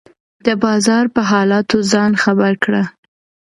[0.45, 2.83] د بازار په حالاتو ځان خبر کړه.